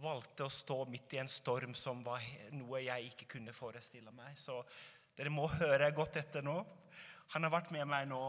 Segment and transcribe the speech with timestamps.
[0.00, 2.24] valgte å stå midt i en storm som var
[2.56, 4.38] noe jeg ikke kunne forestille meg.
[4.40, 4.58] Så
[5.16, 6.56] dere må høre godt etter nå.
[7.34, 8.22] Han har vært med meg nå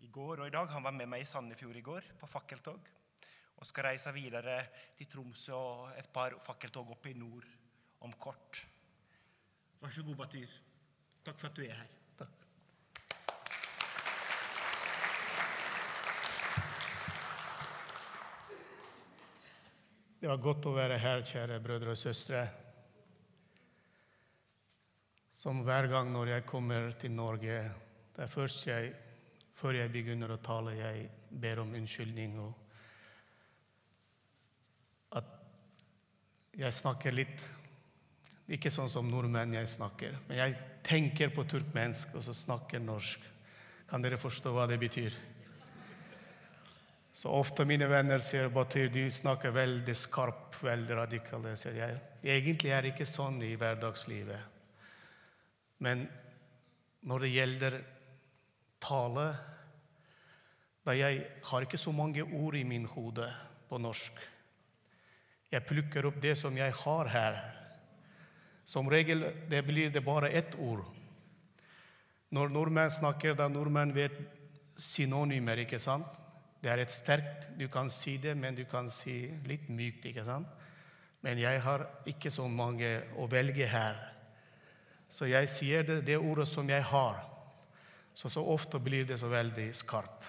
[0.00, 0.72] i går og i dag.
[0.72, 2.90] Han var med meg i Sandefjord i går på fakkeltog.
[3.60, 4.62] Og skal reise videre
[4.96, 7.46] til Tromsø og et par fakkeltog opp i nord
[8.06, 8.64] om kort.
[9.80, 10.60] Vær så god, Batyr.
[11.24, 11.99] Takk for at du er her.
[20.30, 22.44] Det var godt å være her, kjære brødre og søstre.
[25.34, 27.56] Som hver gang når jeg kommer til Norge,
[28.14, 28.92] det er først jeg,
[29.58, 32.38] før jeg begynner å tale, jeg ber om unnskyldning.
[32.38, 32.54] og
[36.62, 37.42] jeg snakker litt
[38.54, 40.54] Ikke sånn som nordmenn jeg snakker, men jeg
[40.86, 43.18] tenker på turkmensk og så snakker norsk.
[43.90, 45.10] Kan dere forstå hva det betyr?
[47.20, 51.42] Så ofte mine venner sier Batir, du snakker veldig skarp, veldig radikal.
[51.50, 54.40] Jeg sier jeg, egentlig er ikke sånn i hverdagslivet.
[55.84, 56.06] Men
[57.04, 57.76] når det gjelder
[58.80, 59.26] tale
[60.80, 63.26] da Jeg har ikke så mange ord i min hode
[63.68, 64.16] på norsk.
[65.52, 67.36] Jeg plukker opp det som jeg har her.
[68.64, 70.86] Som regel det blir det bare ett ord.
[72.32, 74.16] Når nordmenn snakker, da nordmenn vet
[74.80, 76.19] synonymer, ikke sant?
[76.60, 80.24] Det er et sterkt Du kan si det, men du kan si litt mykt, ikke
[80.24, 80.48] sant?
[81.20, 82.88] Men jeg har ikke så mange
[83.20, 83.98] å velge her.
[85.10, 87.18] Så jeg sier det, det ordet som jeg har.
[88.14, 90.24] Så så ofte blir det så veldig skarp.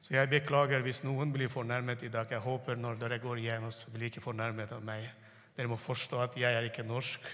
[0.00, 2.30] Så jeg beklager hvis noen blir fornærmet i dag.
[2.30, 5.08] Jeg håper når dere går hjem, så blir ikke fornærmet av meg.
[5.56, 7.24] Dere må forstå at jeg er ikke norsk.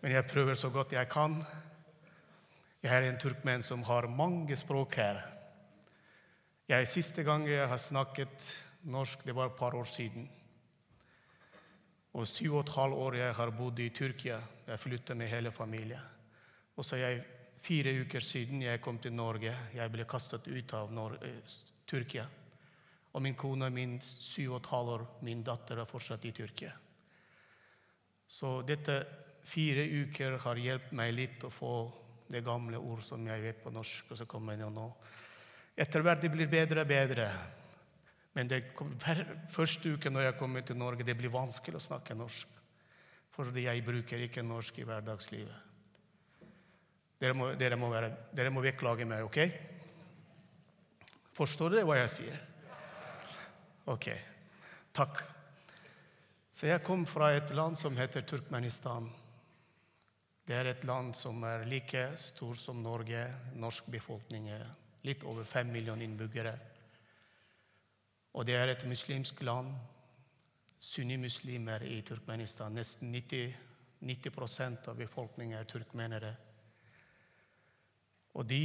[0.00, 1.40] Men jeg prøver så godt jeg kan.
[2.82, 5.24] Jeg er en turkmen som har mange språk her.
[6.68, 8.50] Jeg, Siste gang jeg har snakket
[8.92, 10.26] norsk, det var et par år siden.
[12.12, 14.36] Og syv og et halvt år jeg har bodd i Tyrkia.
[14.66, 16.02] Jeg flyttet med hele familien.
[16.76, 17.22] Og så jeg,
[17.56, 19.54] fire uker siden jeg kom til Norge.
[19.74, 21.30] Jeg ble kastet ut av Norge,
[21.88, 22.26] Tyrkia.
[23.14, 26.74] Og min kone, min syv og et halvt år, min datter, er fortsatt i Tyrkia.
[28.28, 28.98] Så dette
[29.40, 31.72] fire uker har hjulpet meg litt å få
[32.28, 34.12] det gamle ord som jeg vet på norsk.
[34.12, 34.90] og så kommer jeg nå
[35.78, 37.28] etter hvert det blir bedre og bedre.
[38.34, 38.90] Men det kom,
[39.50, 42.50] første uke når jeg kommer til Norge, det blir vanskelig å snakke norsk.
[43.34, 45.64] Fordi jeg bruker ikke norsk i hverdagslivet.
[47.18, 49.38] Dere må, dere må, være, dere må beklage meg, OK?
[51.34, 52.42] Forstår dere hva jeg sier?
[53.90, 54.08] OK.
[54.94, 55.22] Takk.
[56.54, 59.06] Så jeg kom fra et land som heter Turkmenistan.
[60.46, 63.26] Det er et land som er like stort som Norge.
[63.58, 64.66] Norsk befolkning er
[65.08, 66.54] litt over fem millioner innbyggere.
[68.36, 69.72] Og det er et muslimsk land.
[70.78, 72.76] Sunnimuslimer i Turkmenistan.
[72.76, 73.54] Nesten 90,
[74.04, 76.34] 90 av befolkningen er turkmenere.
[78.38, 78.62] Og de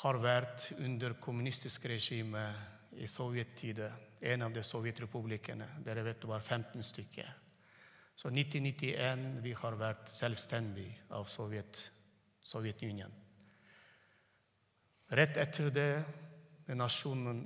[0.00, 2.44] har vært under kommunistisk regime
[3.00, 4.06] i sovjettiden.
[4.22, 5.66] En av de sovjetrepublikkene.
[5.84, 7.32] Dere vet det var 15 stykker.
[8.20, 11.78] Så 1991 vi har vært selvstendig av Sovjet,
[12.44, 13.29] Sovjetunionen.
[15.10, 15.88] Rett etter det
[16.68, 17.40] den nasjonen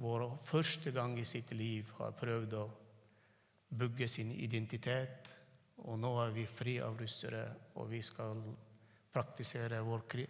[0.00, 2.64] vår første gang i sitt liv har prøvd å
[3.76, 5.28] bygge sin identitet.
[5.84, 7.42] Og nå er vi fri av russere,
[7.76, 8.40] og vi skal
[9.12, 10.24] praktisere vår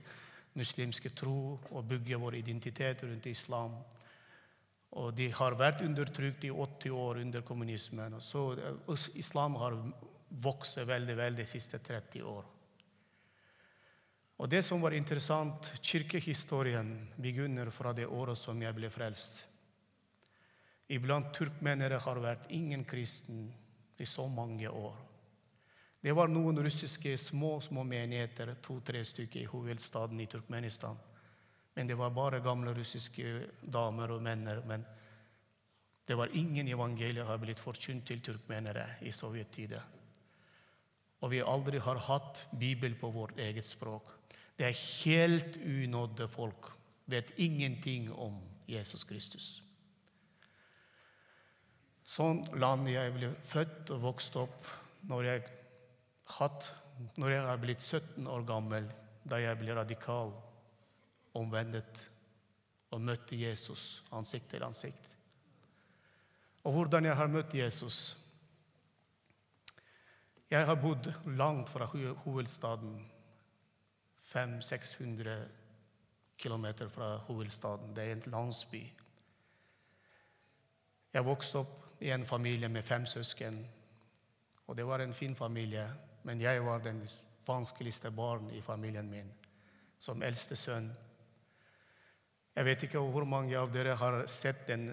[0.58, 3.76] muslimske tro og bygge vår identitet rundt islam.
[4.98, 8.18] Og de har vært undertrykt i 80 år under kommunismen.
[8.18, 8.56] Så
[9.14, 9.78] islam har
[10.42, 12.50] vokst veldig, veldig de siste 30 år.
[14.40, 19.42] Og det som var interessant, kirkehistorien begynner fra det året som jeg ble frelst.
[20.90, 23.50] Iblant turkmenere har vært ingen kristen
[24.00, 24.96] i så mange år.
[26.00, 30.96] Det var noen russiske små små menigheter, to-tre stykker i hovedstaden i Turkmenistan.
[31.76, 34.48] Men det var bare gamle russiske damer og menn.
[34.64, 34.86] Men
[36.08, 39.82] det var ingen evangelier har blitt forkynt til turkmenere i sovjettida.
[41.20, 44.16] Og vi aldri har hatt Bibel på vårt eget språk.
[44.60, 46.66] Det er helt unådde folk.
[47.08, 48.34] Vet ingenting om
[48.68, 49.46] Jesus Kristus.
[52.04, 54.66] Sånn land jeg ble født og vokst opp
[55.08, 55.44] når jeg,
[56.36, 56.66] hatt,
[57.16, 58.88] når jeg er blitt 17 år gammel,
[59.24, 60.34] da jeg ble radikal
[61.40, 62.02] omvendet
[62.92, 65.06] og møtte Jesus ansikt til ansikt.
[66.66, 68.18] Og hvordan jeg har møtt Jesus
[70.50, 71.06] Jeg har bodd
[71.38, 72.96] langt fra hovedstaden
[74.30, 75.36] 500-600
[76.38, 77.96] km fra hovedstaden.
[77.96, 78.82] Det er en landsby.
[81.12, 83.66] Jeg vokste opp i en familie med fem søsken.
[84.66, 85.88] Og det var en fin familie,
[86.22, 87.02] men jeg var den
[87.46, 89.32] vanskeligste barn i familien min,
[89.98, 90.90] som eldste sønn.
[92.54, 94.92] Jeg vet ikke hvor mange av dere har sett den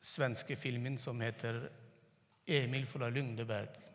[0.00, 1.68] svenske filmen som heter
[2.46, 3.89] 'Emil fra Lugneberg'.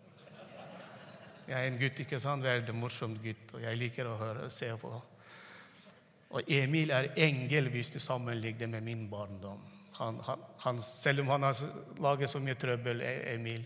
[1.45, 2.45] Jeg er en gutt, ikke sant?
[2.45, 4.91] Veldig morsom gutt, og jeg liker å høre, se på.
[6.35, 9.61] Og Emil er engel hvis du sammenligner med min barndom.
[9.99, 11.59] Han, han, han, selv om han har
[12.03, 13.61] laget så mye trøbbel, E- Emil,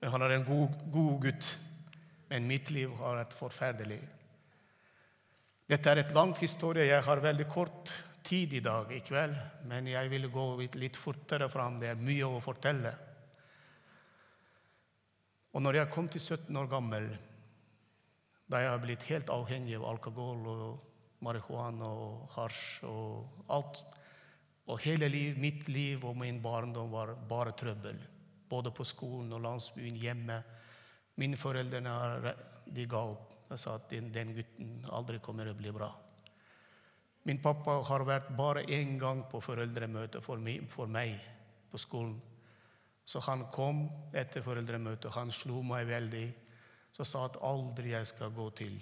[0.00, 1.48] men han er en god, god gutt.
[2.30, 3.98] Men mitt liv har vært forferdelig.
[5.68, 6.86] Dette er et langt historie.
[6.88, 7.92] Jeg har veldig kort
[8.24, 9.36] tid i dag i kveld,
[9.68, 10.46] men jeg vil gå
[10.80, 11.80] litt fortere fram.
[11.80, 12.92] Det er mye å fortelle.
[15.54, 17.08] Og når jeg kom til 17 år gammel,
[18.48, 23.82] da jeg har blitt helt avhengig av alkohol og marihuana og hasj og alt
[24.68, 27.96] Og hele liv, mitt liv og min barndom var bare trøbbel.
[28.50, 30.42] Både på skolen og landsbyen, hjemme.
[31.16, 31.80] Mine foreldre
[32.66, 35.88] de ga opp Jeg sa at den, den gutten aldri kommer til å bli bra.
[37.24, 40.36] Min pappa har vært bare én gang på foreldremøte for
[40.68, 41.16] for meg
[41.70, 42.20] på skolen.
[43.08, 46.26] Så han kom etter foreldremøtet, han slo meg veldig.
[46.92, 48.74] Så sa at aldri jeg skal gå til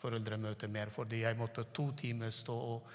[0.00, 2.88] foreldremøtet mer, fordi jeg måtte to timer stå og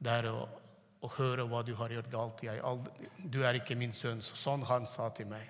[0.00, 0.58] der og,
[1.00, 2.44] og høre hva du har gjort galt.
[2.44, 4.20] Jeg, aldri, du er ikke min sønn.
[4.20, 5.46] Sånn han sa til meg.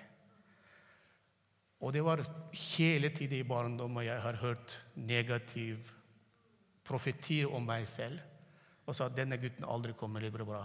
[1.81, 2.21] Og det var
[2.53, 5.89] hele tiden i barndommen jeg har hørt negativ
[6.85, 8.21] profeti om meg selv.
[8.85, 10.61] Og sa at denne gutten aldri kommer til å bli bra.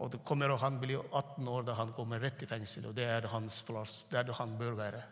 [0.00, 3.04] Og det kommer, Han blir 18 år da han kommer rett i fengsel, og det
[3.04, 4.04] er hans plass.
[4.10, 5.02] Det han bør være.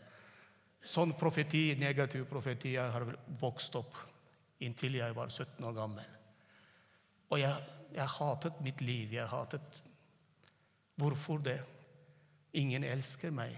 [0.80, 3.04] Sånn profeti, negativ profeti jeg har
[3.40, 3.96] vokst opp
[4.64, 6.16] inntil jeg var 17 år gammel.
[7.28, 9.12] Og jeg, jeg hatet mitt liv.
[9.12, 9.82] Jeg hatet
[10.98, 11.60] Hvorfor det?
[12.58, 13.52] Ingen elsker meg.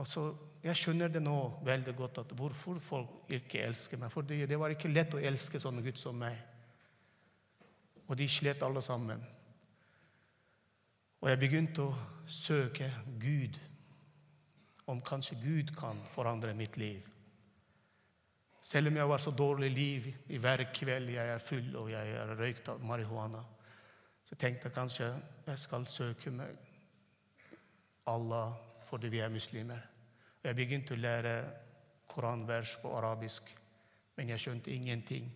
[0.00, 0.30] Altså,
[0.64, 1.36] jeg skjønner det nå
[1.66, 4.08] veldig godt at hvorfor folk ikke elsker meg.
[4.14, 6.38] For det var ikke lett å elske sånne gutter som meg.
[8.08, 9.22] Og de slet alle sammen.
[11.24, 11.94] Og jeg begynte å
[12.28, 12.90] søke
[13.20, 13.56] Gud,
[14.86, 17.06] om kanskje Gud kan forandre mitt liv.
[18.64, 22.12] Selv om jeg var så dårlig liv i hver kveld jeg er full og jeg
[22.16, 23.40] har røykt av marihuana,
[24.24, 25.08] så tenkte jeg kanskje
[25.46, 26.60] jeg skal søke meg
[28.08, 28.54] Allah
[28.88, 29.80] fordi vi er muslimer.
[30.44, 31.34] Jeg begynte å lære
[32.08, 33.48] koranvers på arabisk,
[34.16, 35.28] men jeg skjønte ingenting.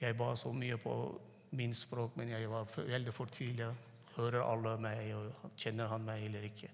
[0.00, 0.94] Jeg ba så mye på
[1.50, 3.86] min språk, men jeg var veldig fortvilet.
[4.16, 6.70] Hører alle meg, og kjenner han meg eller ikke?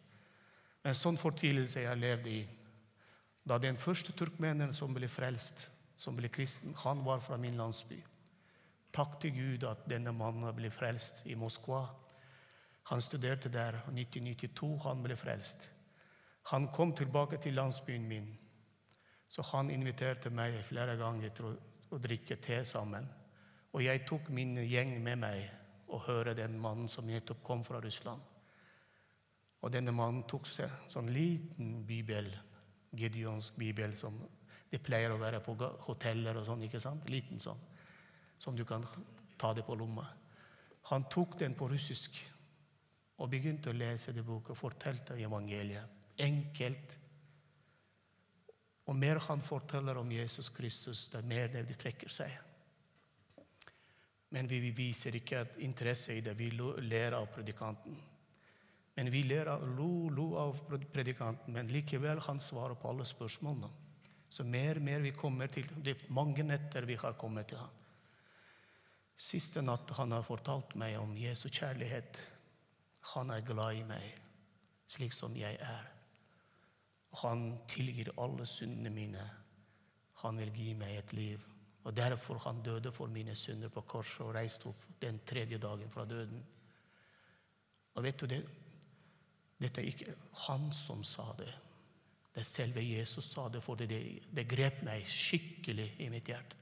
[0.85, 2.43] Men sånn fortvilelse jeg levde i.
[3.45, 5.67] Da den første turkmeneren som ble frelst,
[5.97, 7.99] som ble kristen, han var fra min landsby.
[8.95, 11.85] Takk til Gud at denne mannen ble frelst i Moskva.
[12.91, 13.81] Han studerte der.
[13.87, 15.69] og 1992 han ble frelst.
[16.53, 18.27] Han kom tilbake til landsbyen min,
[19.29, 21.53] så han inviterte meg flere ganger til å,
[21.91, 23.09] å drikke te sammen.
[23.75, 25.43] Og jeg tok min gjeng med meg
[25.91, 28.23] og hørte den mannen som nettopp kom fra Russland.
[29.65, 32.29] Og denne mannen tok seg sånn liten bibel,
[32.95, 34.21] Gideons bibel, som
[34.71, 35.57] det pleier å være på
[35.87, 37.09] hoteller og sånn, ikke sant?
[37.11, 37.61] Liten sånn,
[38.39, 38.85] som du kan
[39.41, 40.07] ta det på lomma.
[40.91, 42.21] Han tok den på russisk
[43.19, 46.03] og begynte å lese det boka og fortalte evangeliet.
[46.21, 46.99] Enkelt.
[48.87, 52.35] Og mer han forteller om Jesus Kristus, det mer det trekker seg.
[54.35, 56.35] Men vi viser ikke interesse i det.
[56.39, 57.95] Vi ler av predikanten.
[58.95, 60.59] Men vi ler av, lo, lo av
[60.93, 63.71] predikanten, men likevel han svarer på alle spørsmålene.
[64.31, 67.59] Så mer og mer vi kommer til Det er mange netter vi har kommet til
[67.59, 67.81] han.
[69.15, 72.19] Siste natt han har fortalt meg om Jesu kjærlighet.
[73.15, 74.15] Han er glad i meg,
[74.91, 75.91] slik som jeg er.
[77.23, 79.27] Han tilgir alle syndene mine.
[80.25, 81.47] Han vil gi meg et liv.
[81.85, 85.91] Og derfor han døde for mine synder på korset og reiste opp den tredje dagen
[85.93, 86.41] fra døden.
[87.95, 88.41] Og vet du det?
[89.61, 90.15] Dette er ikke
[90.47, 91.53] han som sa det.
[92.35, 93.89] Det er selve Jesus sa det, for det,
[94.35, 96.57] det grep meg skikkelig i mitt hjerte.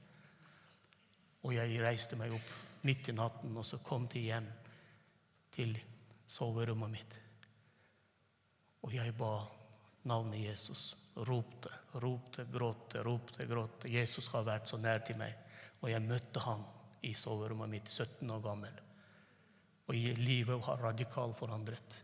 [1.43, 2.51] Og jeg reiste meg opp
[2.85, 4.47] midt i natten og så kom til hjem
[5.53, 5.73] til
[6.27, 7.17] soverommet mitt.
[8.83, 9.33] Og jeg ba
[10.09, 10.95] navnet Jesus.
[11.13, 13.89] Ropte, ropte, gråtte, ropte, gråtte.
[13.91, 15.35] Jesus har vært så nær til meg.
[15.81, 16.63] Og jeg møtte han
[17.03, 18.79] i soverommet mitt, 17 år gammel.
[19.87, 21.99] Og livet har radikalt forandret.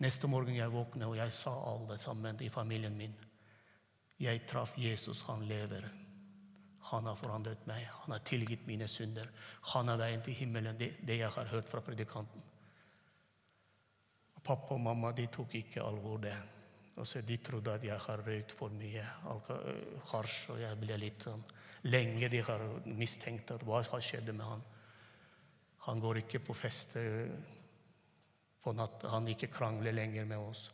[0.00, 3.16] Neste morgen jeg våknet, og jeg sa alle sammen i familien min
[4.20, 5.84] Jeg traff Jesus, han lever.
[6.90, 7.86] Han har forandret meg.
[8.02, 9.28] Han har tilgitt mine synder.
[9.72, 12.42] Han er veien til himmelen, det, det jeg har hørt fra predikanten.
[14.42, 16.36] pappa og mamma de tok ikke alvor det.
[17.00, 19.04] Altså, de trodde at jeg har røykt for mye
[20.12, 21.42] hasj, og jeg ble litt sånn
[21.88, 24.64] Lenge de har mistenkt at hva har skjedd med han.
[25.86, 27.30] Han går ikke på fester
[28.60, 29.06] på natt.
[29.08, 30.66] Han ikke krangler lenger med oss.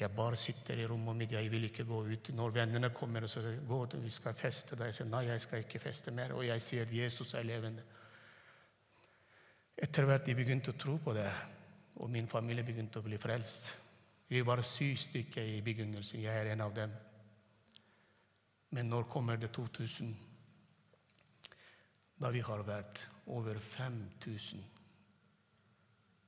[0.00, 2.32] Jeg bare sitter i rommet mitt, jeg vil ikke gå ut.
[2.34, 5.62] Når vennene kommer og sier gå, vi skal feste, da jeg sier nei, jeg skal
[5.62, 6.34] ikke feste mer.
[6.34, 7.84] Og jeg sier Jesus er levende.
[9.78, 11.30] Etter hvert de begynte å tro på det,
[12.02, 13.70] og min familie begynte å bli frelst.
[14.32, 16.22] Vi var syv stykker i begynnelsen.
[16.22, 16.92] Jeg er en av dem.
[18.72, 20.14] Men når kommer det 2000?
[22.16, 24.64] Da vi har vært over 5000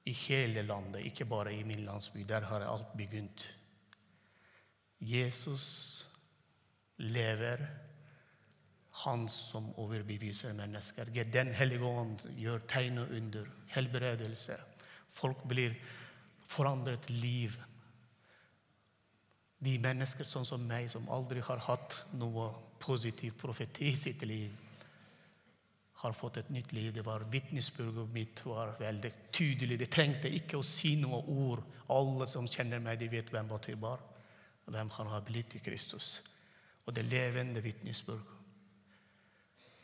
[0.04, 2.26] i hele landet, ikke bare i min landsby.
[2.28, 3.48] Der har alt begynt.
[5.00, 6.04] Jesus
[7.00, 7.66] lever,
[9.00, 11.08] han som overbeviser mennesker.
[11.08, 14.60] Den hellige ånd gjør tegn og under, helbredelse.
[15.08, 15.72] Folk blir
[16.44, 17.56] forandret liv.
[19.64, 22.50] De mennesker sånn som meg, som aldri har hatt noe
[22.82, 24.52] positiv profeti i sitt liv,
[26.04, 26.90] har fått et nytt liv.
[26.92, 29.78] Det var Vitnesbyrdet mitt var veldig tydelig.
[29.80, 31.62] Det trengte ikke å si noe ord.
[31.94, 34.02] Alle som kjenner meg, de vet hvem Batir var,
[34.68, 36.18] hvem han har blitt i Kristus.
[36.84, 38.34] Og det levende vitnesbyrd.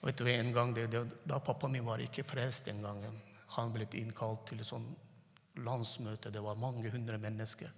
[0.00, 3.16] Vet du, en gang, det, det, Da pappa min var ikke frelst den gangen,
[3.56, 6.30] han ble innkalt til et sånt landsmøte.
[6.32, 7.72] Det var mange hundre mennesker.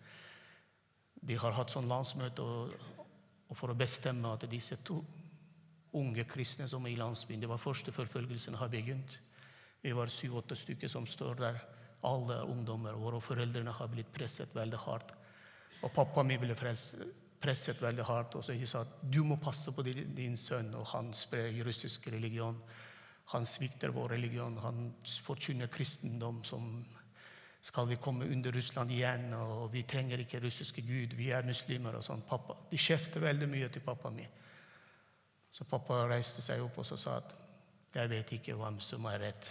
[1.23, 2.73] De har hatt sånn landsmøte og,
[3.49, 4.99] og for å bestemme at disse to
[5.99, 7.41] unge kristne som er i landsbyen.
[7.43, 9.19] Det var første forfølgelsen har begynt.
[9.83, 11.59] Vi var syv-åtte stykker som står der.
[12.09, 12.97] Alle er ungdommer.
[12.99, 15.13] Våre foreldrene har blitt presset veldig hardt.
[15.83, 18.39] Og pappa min ble presset veldig hardt.
[18.39, 21.53] Og så jeg sa at du må passe på din, din sønn, og han sprer
[21.67, 22.59] russisk religion.
[23.35, 24.59] Han svikter vår religion.
[24.65, 24.93] Han
[25.27, 26.73] forkynner kristendom som
[27.63, 31.95] skal vi komme under Russland igjen, og vi trenger ikke russiske gud, vi er muslimer
[31.95, 32.25] og sånn.
[32.27, 32.57] Pappa.
[32.71, 34.41] De kjefter veldig mye til pappa min.
[35.53, 37.37] Så pappa reiste seg opp og sa at
[37.95, 39.51] jeg vet ikke hvem som er rett.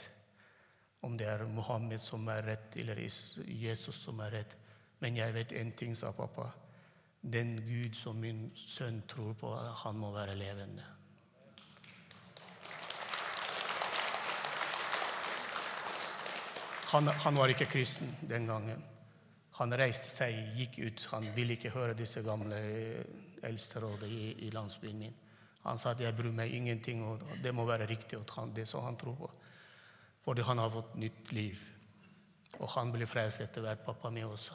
[1.08, 4.58] Om det er Mohammed som er rett, eller Jesus som er rett.
[5.00, 6.50] Men jeg vet én ting, sa pappa.
[7.22, 10.84] Den Gud som min sønn tror på, han må være levende.
[16.92, 18.84] Han, han, var ikke kristen den gangen.
[19.60, 21.04] Han reiste seg, gikk ut.
[21.14, 22.58] Han ville ikke høre disse gamle
[23.48, 25.20] eldsterådene i, i landsbyen min.
[25.64, 28.18] Han sa at 'jeg bryr meg ingenting', og det må være riktig.
[28.18, 29.32] Og det som han tror på.
[30.24, 31.60] Fordi han har fått nytt liv.
[32.60, 34.54] Og han ble frelst etter hvert, pappa min også.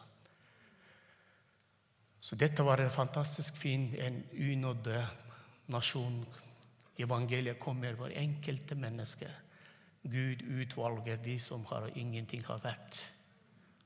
[2.20, 4.88] Så dette var en fantastisk fin, en unådd
[5.66, 6.26] nasjon.
[6.98, 9.30] Evangeliet kommer for enkelte mennesker.
[10.10, 12.98] Gud utvalger de som har ingenting har vært,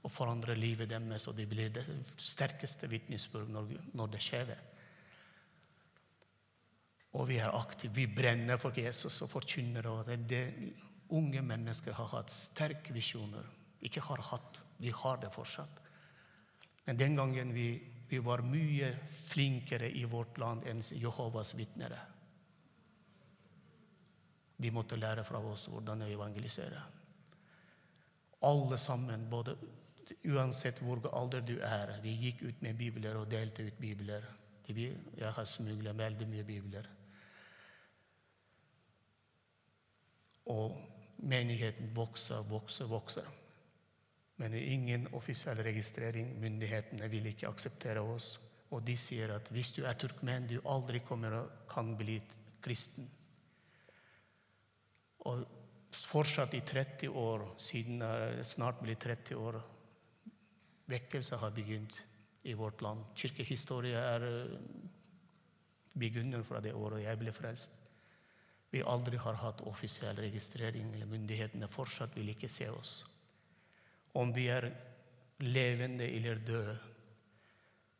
[0.00, 1.85] og forandrer livet deres, og de blir det
[2.17, 4.53] sterkeste vitnesbyrd når, når det skjer.
[7.19, 7.95] Og vi er aktive.
[7.95, 9.89] Vi brenner for Jesus og forkynner.
[9.91, 10.45] Og det, det
[11.17, 13.49] unge mennesker har hatt sterke visjoner.
[13.83, 15.81] Ikke har hatt, vi har det fortsatt.
[16.87, 17.75] Men den gangen vi,
[18.09, 21.97] vi var mye flinkere i vårt land enn Jehovas vitner.
[24.61, 26.83] De måtte lære fra oss hvordan å evangelisere.
[28.45, 29.57] Alle sammen, både,
[30.29, 31.97] uansett hvor alder du er.
[32.05, 34.25] Vi gikk ut med bibler og delte ut bibler.
[34.71, 36.88] Jeg har smugla veldig mye bibler.
[40.50, 40.76] Og
[41.17, 43.26] menigheten vokser, vokser, vokser.
[44.40, 46.33] Men ingen offisiell registrering.
[46.40, 48.38] Myndighetene vil ikke akseptere oss.
[48.71, 52.21] Og de sier at hvis du er turkmen, du aldri kommer og kan bli
[52.62, 53.09] kristen.
[55.29, 55.43] Og
[55.91, 59.61] fortsatt i 30 år, siden det snart blir 30 år,
[60.91, 61.99] vekkelse har begynt
[62.49, 63.05] i vårt land.
[63.15, 64.57] Kirkehistorie er eh,
[65.99, 67.81] begynner fra det året jeg ble frelst
[68.71, 73.00] vi aldri har hatt offisiell registrering, eller myndighetene fortsatt vil ikke se oss.
[74.15, 74.69] Om vi er
[75.43, 76.77] levende eller døde,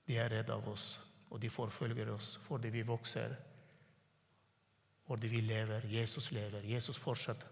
[0.07, 0.93] de er redd av oss,
[1.31, 3.35] og de forfølger oss fordi vi vokser,
[5.11, 5.87] fordi vi lever.
[5.91, 6.63] Jesus lever.
[6.71, 7.43] Jesus fortsatt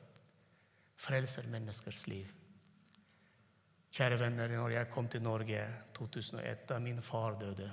[0.94, 2.28] frelser menneskers liv.
[3.90, 5.64] Kjære venner, når jeg kom til Norge
[5.96, 7.70] 2001, da min far døde,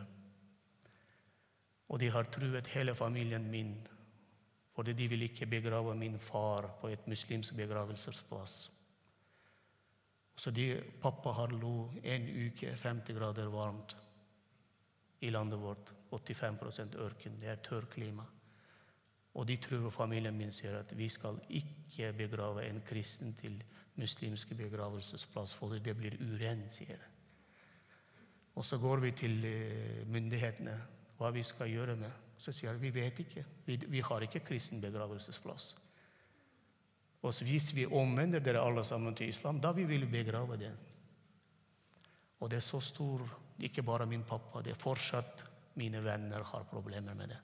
[1.86, 3.76] og de har truet hele familien min
[4.76, 8.72] fordi de vil ikke begrave min far på et muslimsk begravelsesplass.
[10.36, 13.96] Så de, pappa har lo en uke 50 grader varmt
[15.22, 15.94] i landet vårt.
[16.12, 17.40] 85% ørken.
[17.40, 18.26] Det er tørrklima.
[19.36, 23.58] Og de tror familien min sier at vi skal ikke begrave en kristen til
[24.00, 27.12] muslimske begravelsesplass for det blir uren, sier jeg.
[28.56, 30.76] Og så går vi til eh, myndighetene
[31.18, 32.22] hva vi skal gjøre med.
[32.40, 33.44] Så sier de, vi vet ikke.
[33.66, 35.74] Vi, vi har ikke kristen begravelsesplass.
[37.26, 40.72] Og hvis vi omvender dere alle sammen til islam, da vi vil vi begrave det.
[42.40, 43.26] Og det er så stor
[43.60, 45.46] Ikke bare min pappa, det er fortsatt
[45.80, 47.38] mine venner har problemer med det.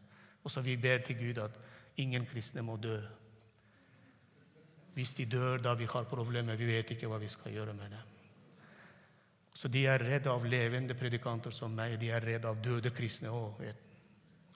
[0.43, 1.55] Og så vi ber til Gud at
[1.97, 2.97] ingen kristne må dø.
[4.95, 7.91] Hvis de dør da vi har problemer, vi vet ikke hva vi skal gjøre med
[7.95, 8.01] det.
[9.53, 11.97] Så de er redde av levende predikanter som meg.
[11.99, 13.61] De er redde av døde kristne òg.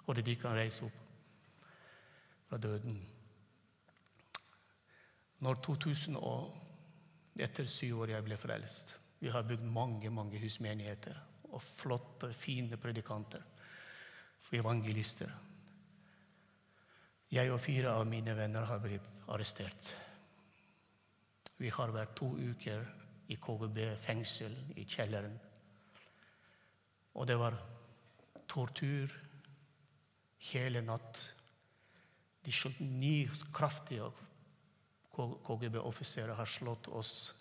[0.06, 1.02] Og de kan reise opp
[2.50, 2.98] fra døden.
[5.46, 6.46] Når 2000 år,
[7.44, 11.18] etter syv år jeg ble frelst Vi har bygd mange mange husmenigheter
[11.52, 13.42] og flotte, fine predikanter
[14.42, 15.32] for evangelister.
[17.34, 19.94] Jeg og fire av mine venner har blitt arrestert.
[21.58, 22.84] Vi har vært to uker
[23.32, 25.34] i KGB fengsel i kjelleren.
[27.16, 27.56] Og det var
[28.52, 29.14] tortur
[30.52, 31.22] hele natt.
[32.46, 34.12] De skjøt ni kraftige
[35.16, 37.34] KGB-offiserer har slått oss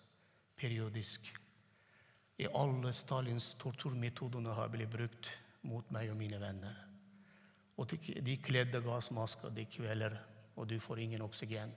[0.57, 1.27] periodisk.
[2.39, 5.31] I alle Stalins torturmetoder har blitt brukt
[5.67, 6.94] mot meg og mine venner.
[7.77, 7.91] Og
[8.25, 10.15] de kledde gassmasker de kvelder,
[10.55, 11.73] og du får ingen oksygen.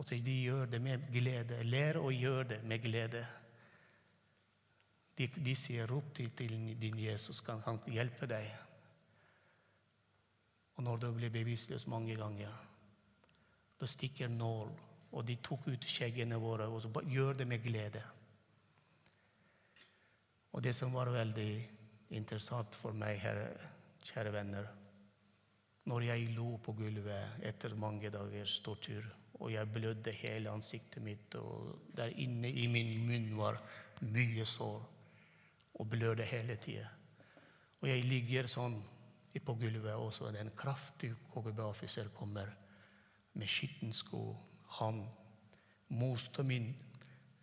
[0.00, 1.62] Og de gjør det med glede.
[1.64, 3.20] Lær å gjøre det med glede.
[5.18, 8.56] De, de sier 'rop til, til din Jesus, kan han hjelpe deg'.
[10.76, 12.52] Og når du blir bevisstløs mange ganger,
[13.80, 14.70] da stikker nål,
[15.12, 18.02] og de tok ut skjeggene våre og så gjør det med glede.
[20.52, 21.68] Og det som var veldig
[22.10, 23.42] interessant for meg, her,
[24.04, 24.68] kjære venner
[25.90, 29.04] Når jeg lo på gulvet etter mange dagers tortur,
[29.40, 33.56] og jeg blødde hele ansiktet mitt, og der inne i min munn var
[34.02, 34.82] mye sår,
[35.74, 36.86] og blødde hele tida.
[37.80, 38.76] Og jeg ligger sånn
[39.40, 42.52] på gulvet, og så en kraftig KGB-offiser kommer
[43.32, 44.36] med skitne sko.
[44.80, 45.00] Han
[45.96, 46.68] moste min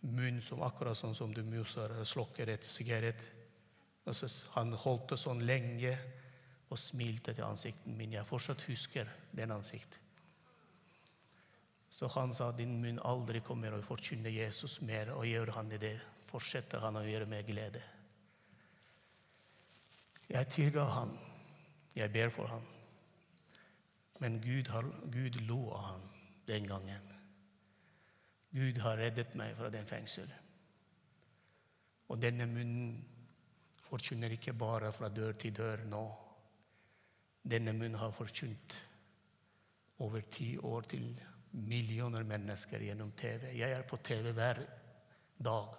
[0.00, 3.24] munn som akkurat sånn som du muser slokker et sigarett.
[4.54, 5.96] Han holdt det sånn lenge
[6.68, 8.12] og smilte til ansiktet min.
[8.12, 9.98] Jeg fortsatt husker den ansiktet.
[11.88, 15.96] Så han sa din munn aldri kommer å forkynne Jesus mer, og gjør han det,
[16.28, 17.82] fortsetter han å gjøre med glede.
[20.28, 21.14] Jeg tilga han.
[21.96, 22.66] Jeg ber for han.
[24.20, 26.04] Men Gud, har, Gud lo av han
[26.46, 27.14] den gangen.
[28.52, 30.28] Gud har reddet meg fra den fengsel.
[32.08, 32.94] Og denne munnen
[33.88, 36.04] forkynner ikke bare fra dør til dør nå.
[37.48, 38.76] Denne munnen har forkynt
[40.04, 41.06] over ti år til
[41.50, 43.52] millioner mennesker gjennom TV.
[43.56, 44.60] Jeg er på TV hver
[45.44, 45.76] dag.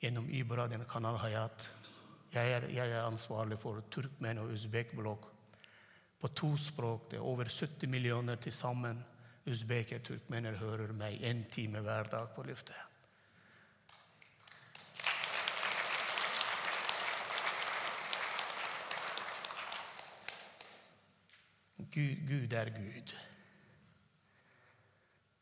[0.00, 1.70] Gjennom Ibra, den kanal Hayat.
[2.32, 5.26] Jeg er, jeg er ansvarlig for turkmen- og usbek-blogg
[6.20, 7.10] på to språk.
[7.10, 9.02] Det er over 70 millioner til sammen.
[9.50, 12.89] Usbeker turkmener hører meg én time hver dag på lufta.
[21.90, 23.14] Gud, Gud er Gud.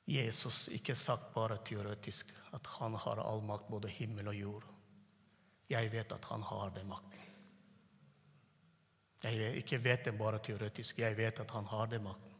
[0.08, 4.68] Jesus ikke sagt bare teoretisk at han har all makt, både himmel og jord.
[5.68, 7.14] Jeg vet at han har den makten.
[9.22, 12.34] Jeg ikke vet det bare teoretisk, jeg vet at han har den makten.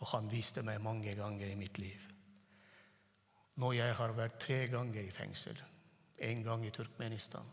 [0.00, 2.02] Og han viste meg mange ganger i mitt liv.
[3.58, 5.58] Når jeg har vært tre ganger i fengsel,
[6.22, 7.46] én gang i Turkmenistan,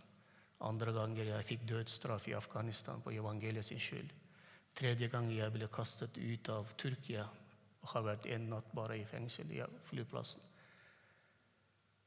[0.65, 4.09] andre ganger jeg fikk dødsstraff i Afghanistan på evangeliet sin skyld,
[4.75, 7.23] tredje gang jeg ble kastet ut av Tyrkia
[7.81, 10.41] og har vært en natt bare i fengsel i flyplassen.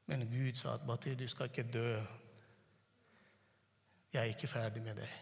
[0.09, 1.99] Men Gud sa at Batir, du skal ikke dø.
[4.13, 5.17] Jeg er ikke ferdig med deg.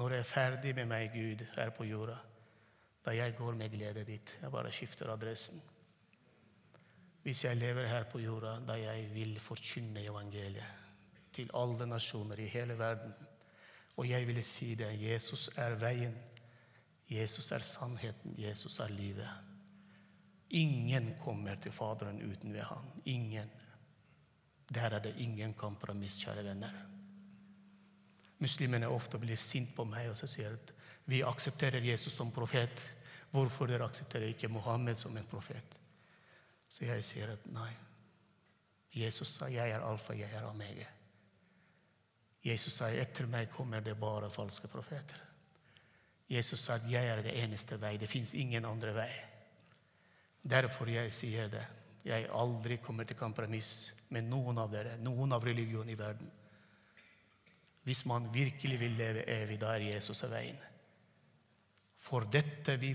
[0.00, 2.16] Når jeg er ferdig med meg, Gud, her på jorda,
[3.04, 4.38] da jeg går med glede dit.
[4.42, 5.60] Jeg bare skifter adressen.
[7.22, 10.82] Hvis jeg lever her på jorda, da jeg vil forkynne evangeliet
[11.34, 13.14] til alle nasjoner i hele verden,
[13.96, 16.14] og jeg vil si det Jesus er veien,
[17.10, 19.28] Jesus er sannheten, Jesus er livet.
[20.50, 22.86] Ingen kommer til Faderen uten ved ham.
[23.04, 23.50] Ingen.
[24.74, 26.74] Der er det ingen kompromiss, kjære venner.
[28.38, 30.72] Muslimene ofte blir sint på meg og så sier at
[31.06, 32.82] vi aksepterer Jesus som profet.
[33.30, 35.76] Hvorfor dere aksepterer ikke Mohammed som en profet?
[36.68, 37.70] Så jeg sier at nei.
[38.94, 40.93] Jesus sa 'Jeg er alfa, jeg er omega'.
[42.44, 45.20] Jesus sa 'Etter meg kommer det bare falske profeter'.
[46.28, 47.98] Jesus sa at 'jeg er det eneste vei'.
[47.98, 49.12] Det fins ingen andre vei.
[50.42, 51.66] Derfor jeg sier det.
[52.04, 56.30] Jeg aldri kommer til kompromiss med noen av dere, noen av religionene i verden.
[57.84, 60.58] Hvis man virkelig vil leve evig, da er Jesus av veien.
[61.96, 62.94] For dette vi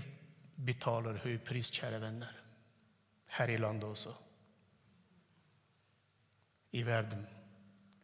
[0.56, 2.40] betaler høy pris, kjære venner.
[3.30, 4.14] Her i landet også.
[6.72, 7.39] I verden.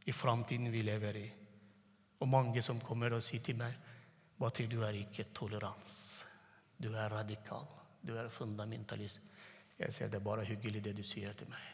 [0.06, 1.26] I framtiden vi lever i.
[2.22, 3.74] Og mange som kommer og sier til meg
[4.36, 6.22] Batir, du er ikke tolerans.
[6.76, 7.64] Du er radikal.
[8.04, 9.22] Du er fundamentalist.
[9.78, 11.72] Jeg sier det er bare hyggelig det du sier til meg.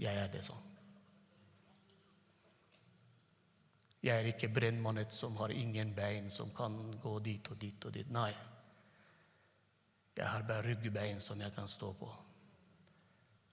[0.00, 0.68] Jeg er det sånn.
[4.00, 7.92] Jeg er ikke brennmannet som har ingen bein, som kan gå dit og dit og
[7.92, 8.08] dit.
[8.08, 8.32] Nei.
[10.16, 12.08] Jeg har bare ryggbein som jeg kan stå på.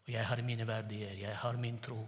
[0.08, 2.06] Og jeg har mine verdier, jeg har min tro.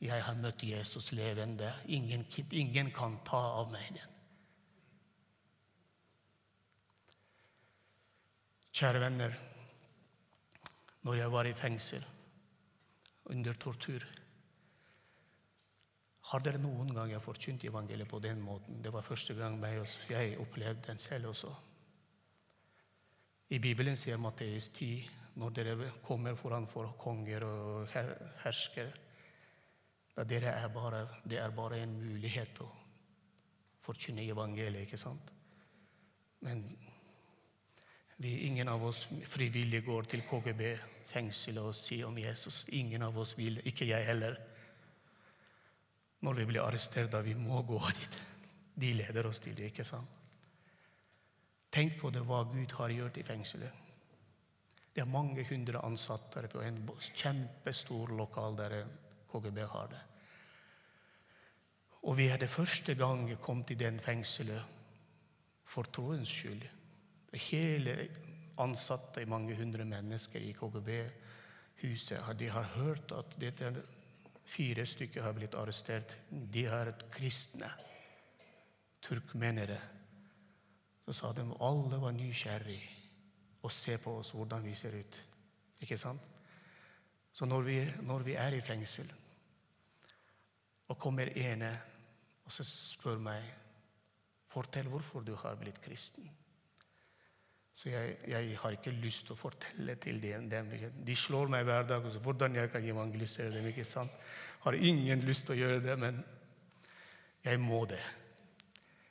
[0.00, 1.68] Jeg har møtt Jesus levende.
[1.86, 4.14] Ingen, ingen kan ta av meg den.
[8.78, 9.34] Kjære venner,
[11.02, 12.04] når jeg var i fengsel
[13.28, 14.04] under tortur
[16.28, 18.82] Har dere noen gang forkynt evangeliet på den måten?
[18.84, 21.54] Det var første gang jeg opplevde den selv også.
[23.48, 27.92] I Bibelen sier Matteus 10 når dere kommer foran for konger og
[28.42, 29.06] herskere
[30.18, 32.68] da dere er bare, Det er bare en mulighet å
[33.78, 35.30] forkynne evangeliet, ikke sant?
[36.42, 36.64] Men
[38.18, 42.64] vi, ingen av oss frivillig går til KGB-fengselet og sier om Jesus.
[42.74, 44.34] Ingen av oss vil, ikke jeg heller.
[46.26, 48.20] Når vi blir arrestert, da vi må gå dit.
[48.74, 50.18] De leder oss til det, ikke sant?
[51.70, 53.87] Tenk på det hva Gud har gjort i fengselet.
[54.98, 56.80] Det er mange hundre ansatte på en
[57.14, 58.72] kjempestor lokal der
[59.30, 60.00] KGB har det.
[62.02, 64.58] Og vi det første gang kommet i den fengselet
[65.62, 66.66] for troens skyld.
[67.46, 67.96] Hele
[68.58, 73.72] ansatte, mange hundre mennesker i KGB-huset, de har hørt at dette
[74.50, 76.16] fire stykker har blitt arrestert.
[76.28, 77.70] De er kristne,
[79.00, 79.78] turkmenere.
[81.06, 82.97] Så sa de alle var nysgjerrige
[83.62, 85.20] og se på oss hvordan vi ser ut.
[85.82, 86.22] Ikke sant?
[87.32, 89.10] Så når vi, når vi er i fengsel,
[90.88, 91.70] og kommer ene
[92.48, 93.48] og så spør meg
[94.48, 96.24] Fortell hvorfor du har blitt kristen.
[97.76, 100.48] Så jeg, jeg, har ikke lyst til å fortelle til dem.
[101.04, 102.06] De slår meg hver dag.
[102.08, 102.22] Også.
[102.24, 103.68] Hvordan jeg kan evangelisere dem.
[103.68, 104.14] ikke sant?
[104.64, 106.22] Har ingen lyst til å gjøre det, men
[107.44, 108.00] jeg må det.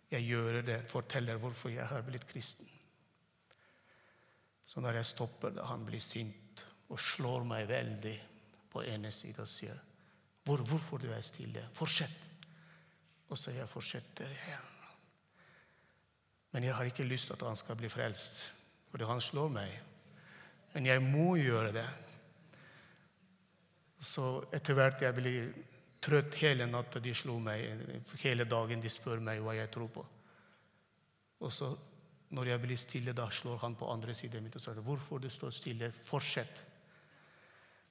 [0.09, 2.67] Jeg gjør det, forteller hvorfor jeg har blitt kristen.
[4.67, 8.15] Så når jeg stopper det, han blir sint og slår meg veldig
[8.71, 9.83] på ene side og sier
[10.43, 11.67] Hvor, 'Hvorfor du er stille?
[11.73, 12.23] Fortsett.'
[13.29, 14.67] Og så jeg fortsetter igjen.
[16.51, 18.53] Men jeg har ikke lyst til at han skal bli frelst
[18.87, 19.73] fordi han slår meg.
[20.73, 21.87] Men jeg må gjøre det.
[23.99, 25.49] Så etter hvert jeg blir
[26.01, 27.01] trøtt hele natta.
[27.03, 27.67] De slo meg
[28.23, 28.81] hele dagen.
[28.81, 30.05] De spør meg hva jeg tror på.
[31.39, 31.73] Og så
[32.29, 35.29] når jeg blir stille, da slår han på andre siden mitt og sier hvorfor du
[35.31, 35.91] står stille.
[35.91, 36.63] Fortsett.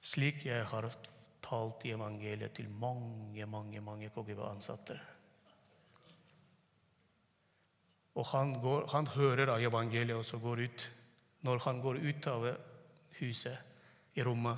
[0.01, 0.89] Slik jeg har
[1.41, 4.97] talt i evangeliet til mange, mange, mange KGB-ansatte.
[8.17, 10.87] Og han, går, han hører av evangeliet og så går ut.
[11.45, 12.47] Når han går ut av
[13.19, 14.57] huset i rommet,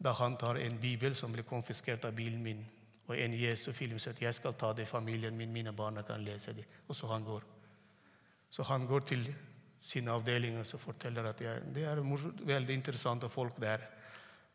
[0.00, 2.62] da han tar en bibel som blir konfiskert av bilen min,
[3.10, 6.24] og en Jesu-film så at 'jeg skal ta det i familien min, mine barna kan
[6.24, 7.42] lese det', og så han går.
[8.50, 9.28] Så han går til
[9.80, 12.02] sin avdeling og forteller at jeg, det er
[12.46, 13.86] veldig interessante folk der.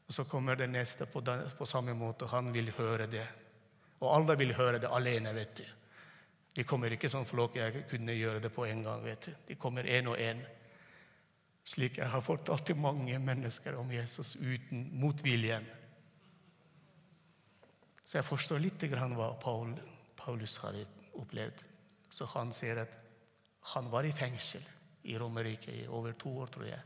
[0.08, 2.28] Og Så kommer det neste på, den, på samme måte.
[2.28, 3.26] Han vil høre det.
[4.00, 5.34] Og alle vil høre det alene.
[5.34, 5.64] vet du.
[6.56, 7.56] De kommer ikke som flokk.
[7.56, 9.04] Jeg kunne gjøre det på en gang.
[9.04, 9.32] vet du.
[9.48, 10.44] De kommer én og én.
[11.66, 15.66] Slik jeg har fortalt til mange mennesker om Jesus uten motviljen.
[18.04, 19.74] Så jeg forstår litt hva Paul,
[20.16, 20.78] Paulus har
[21.18, 21.64] opplevd.
[22.10, 22.94] Så han sier at
[23.74, 24.62] han var i fengsel
[25.04, 26.82] i Romerike i over to år, tror jeg.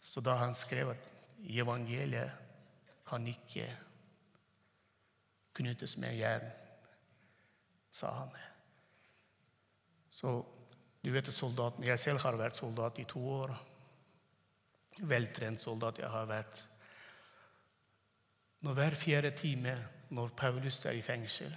[0.00, 1.10] Så da han skrev at
[1.42, 2.30] evangeliet
[3.06, 3.66] kan ikke
[5.58, 6.46] knyttes med jern
[7.92, 8.30] sa han.
[10.10, 10.44] Så
[11.02, 13.52] du vet soldaten Jeg selv har vært soldat i to år.
[15.08, 16.62] Veltrent soldat jeg har vært.
[18.62, 19.74] Når hver fjerde time,
[20.10, 21.50] når Paulus er i fengsel,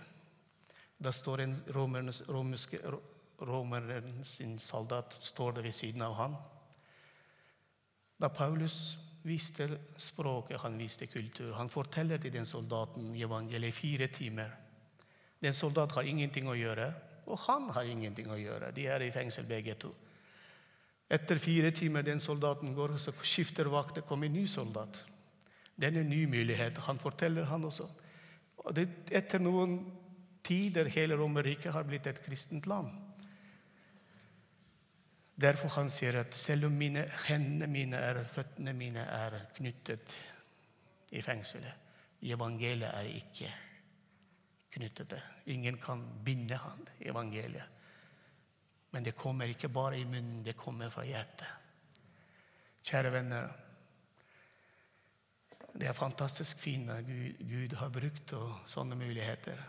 [0.98, 2.80] da står en romernes, romerske,
[3.42, 6.36] romerens soldat står ved siden av ham.
[8.18, 13.76] Da Paulus viste språket, han viste kultur, han forteller til den soldaten i evangeliet i
[13.76, 14.54] fire timer.
[15.42, 16.88] Den soldat har ingenting å gjøre,
[17.26, 18.72] og han har ingenting å gjøre.
[18.72, 19.92] De er i fengsel begge to.
[21.10, 25.04] Etter fire timer den soldaten går, så skifter vakt, det kommer en ny soldat.
[25.76, 26.78] Det er en ny mulighet.
[26.88, 27.88] Han forteller, han også.
[28.64, 29.76] Og det, etter noen
[30.46, 32.94] tider hele Romerriket har blitt et kristent land.
[35.36, 40.16] Derfor han sier at selv om mine hendene mine er, føttene mine er knyttet
[41.12, 41.84] i fengselet,
[42.24, 43.52] evangeliet er ikke
[44.76, 45.22] knyttet det.
[45.52, 47.74] Ingen kan binde han, evangeliet.
[48.96, 51.52] Men det kommer ikke bare i munnen, det kommer fra hjertet.
[52.86, 53.50] Kjære venner,
[55.76, 58.34] det er fantastisk fint at Gud, Gud har brukt
[58.72, 59.60] sånne muligheter.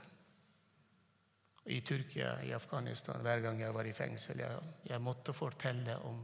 [1.67, 6.21] I Tyrkia, i Afghanistan, hver gang jeg var i fengsel, jeg, jeg måtte fortelle om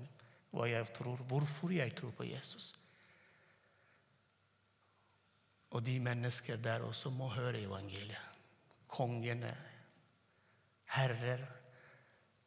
[0.52, 2.72] hva jeg tror, hvorfor jeg tror på Jesus.
[5.72, 8.28] Og de mennesker der også må høre evangeliet.
[8.92, 9.50] Kongene,
[10.92, 11.46] herrer,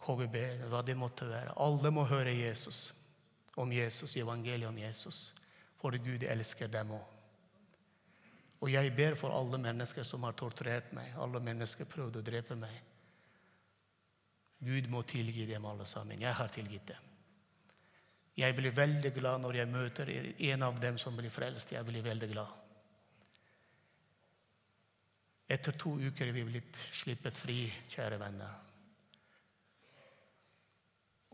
[0.05, 0.37] KGB,
[0.69, 1.55] hva det måtte være.
[1.65, 2.93] Alle må høre Jesus
[3.57, 5.33] om Jesus, evangeliet om Jesus.
[5.81, 7.14] For Gud elsker dem òg.
[8.65, 12.55] Og jeg ber for alle mennesker som har torturert meg, alle mennesker prøvd å drepe
[12.57, 12.79] meg.
[14.65, 16.17] Gud må tilgi dem alle sammen.
[16.17, 17.11] Jeg har tilgitt dem.
[18.35, 20.09] Jeg blir veldig glad når jeg møter
[20.49, 21.75] en av dem som blir frelst.
[21.75, 22.55] Jeg blir veldig glad.
[25.45, 27.59] Etter to uker er vi blitt sluppet fri,
[27.93, 28.55] kjære venner.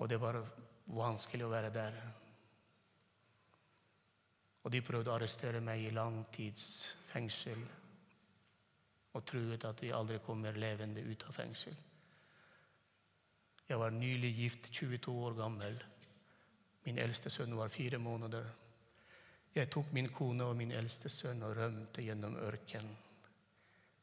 [0.03, 0.41] Og det var
[0.91, 1.95] vanskelig å være der.
[4.65, 5.95] Og de prøvde å arrestere meg i
[7.11, 7.63] langtidsfengsel
[9.13, 11.75] og truet at vi aldri kommer levende ut av fengsel.
[13.67, 15.77] Jeg var nylig gift, 22 år gammel.
[16.85, 18.45] Min eldste sønn var fire måneder.
[19.55, 22.97] Jeg tok min kone og min eldste sønn og rømte gjennom ørkenen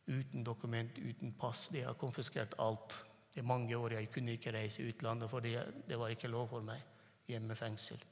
[0.09, 1.69] uten dokument, uten pass.
[1.69, 3.05] De har konfiskert alt.
[3.37, 6.81] I mange år jeg kunne ikke reise utlandet, for det var ikke lov for meg.
[7.29, 8.05] Hjemmefengsel.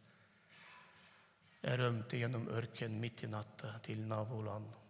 [1.63, 4.86] Jeg rømte gjennom ørkenen midt i natta til naboland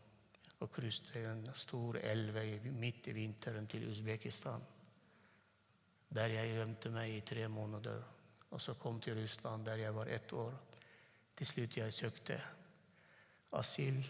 [0.60, 2.36] og krysset en stor elv
[2.72, 4.62] midt i vinteren til Usbekistan.
[6.14, 8.02] Der jeg gjemte meg i tre måneder.
[8.50, 10.54] Og så kom til Russland, der jeg var ett år.
[11.36, 12.40] Til slutt jeg søkte
[13.52, 14.04] asyl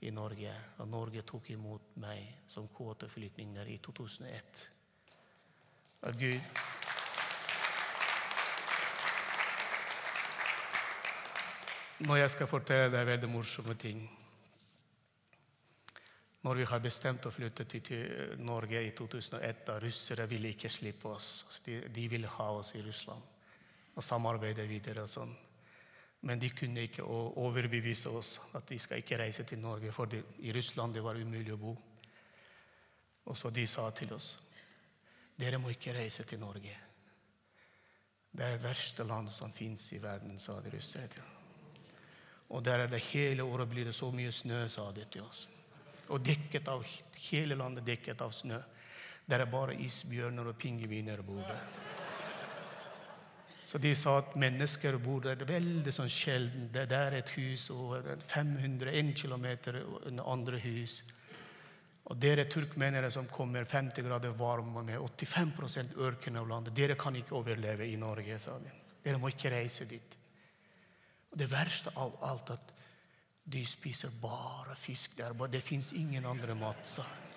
[0.00, 4.68] i Norge, og Norge tok imot meg som kvoteflyktninger i 2001.
[6.02, 6.40] Og Gud
[12.02, 14.00] Når jeg skal fortelle deg veldig morsomme ting
[16.42, 21.12] Når vi har bestemt å flytte til Norge i 2001, da russere ville ikke slippe
[21.12, 21.60] oss.
[21.64, 23.30] De, de ville ha oss i Russland
[23.94, 25.04] og samarbeide videre.
[25.04, 25.34] og sånn.
[26.22, 30.22] Men de kunne ikke overbevise oss at de skal ikke reise til Norge, for det,
[30.42, 31.76] i Russland det var umulig å bo.
[33.26, 34.36] Og så de sa til oss
[35.38, 36.74] dere må ikke reise til Norge.
[38.32, 41.24] Det er det verste landet som fins i verden, sa de russere.
[42.52, 45.48] Og der er det hele året blir det så mye snø, sa de til oss.
[46.10, 46.84] Og dekket av,
[47.30, 48.58] hele landet dekket av snø.
[49.28, 51.66] Der er bare isbjørner og pingviner bor der.
[53.72, 56.66] Så de sa at mennesker bor der veldig sånn sjelden.
[56.74, 59.46] Det er et hus og 500, 1 km
[60.10, 60.98] under andre hus.
[62.10, 67.16] Og dere turkmenere som kommer 50 grader varme med 85 ørken av landet, dere kan
[67.16, 68.74] ikke overleve i Norge, sa de.
[69.04, 70.18] Dere må ikke reise dit.
[71.32, 72.72] Og det verste av alt at
[73.44, 75.34] de spiser bare fisk der.
[75.48, 77.28] Det fins ingen andre mat, sa han.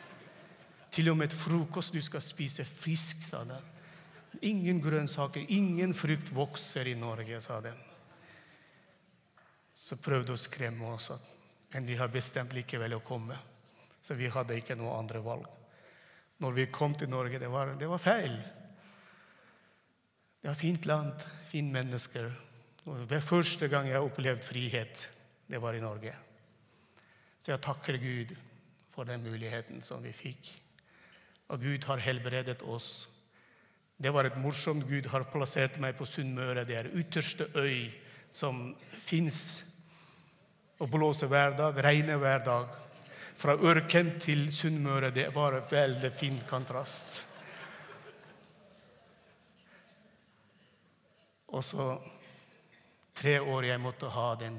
[0.96, 3.72] Til og med et frokost du skal spise fisk, sa den.
[4.48, 7.76] Ingen grønnsaker, ingen frukt vokser i Norge, sa den.
[9.76, 11.12] Så prøvde å skremme oss,
[11.74, 13.36] men vi har bestemt likevel å komme.
[14.02, 15.50] Så vi hadde ikke noe andre valg.
[16.39, 18.38] Når vi kom til Norge, det var, det var feil.
[20.41, 22.32] Det var fint land, fine mennesker.
[22.86, 25.06] Og det første gang jeg opplevde frihet,
[25.47, 26.13] det var i Norge.
[27.39, 28.36] Så jeg takker Gud
[28.93, 30.49] for den muligheten som vi fikk.
[31.53, 33.05] Og Gud har helbredet oss
[33.97, 36.65] det var et morsomt Gud har plassert meg på Sunnmøre.
[36.67, 37.88] Det er ytterste øy
[38.31, 39.63] som fins.
[40.84, 42.73] Og blåser hver dag, regner hver dag.
[43.36, 45.13] Fra ørken til Sunnmøre.
[45.15, 47.21] Det var en veldig fin kontrast.
[51.55, 51.88] Og så
[53.15, 54.58] tre år jeg måtte ha den,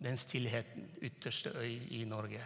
[0.00, 0.90] den stillheten.
[1.00, 2.42] Ytterste øy i Norge.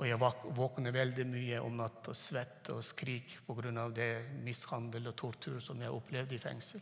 [0.00, 0.18] Og jeg
[0.56, 3.88] våkner veldig mye om natta og svetter og skriker pga.
[3.88, 6.80] det mishandel og tortur som jeg opplevde i fengsel.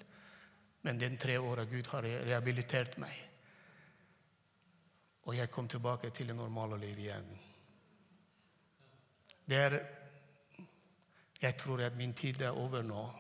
[0.83, 3.13] Men den tre åra Gud har rehabilitert meg.
[5.25, 7.39] Og jeg kom tilbake til det normale livet igjen.
[9.49, 9.81] Det er
[11.41, 13.11] Jeg tror at min tid er over nå.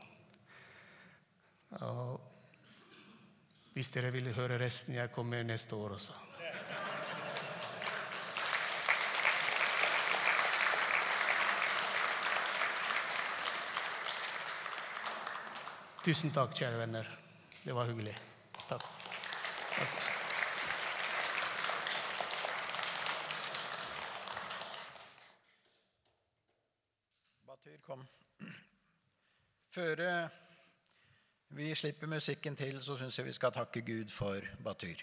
[1.70, 2.20] Og
[3.72, 6.27] Hvis dere vil høre resten, jeg kommer neste år også.
[16.04, 17.08] Tusen takk, kjære venner.
[17.64, 18.14] Det var hyggelig.
[18.68, 18.84] Takk.
[19.74, 19.96] takk.
[27.46, 28.06] Batyr, kom.
[29.74, 30.28] Før
[31.48, 35.02] vi slipper musikken til, så syns jeg vi skal takke Gud for Batyr.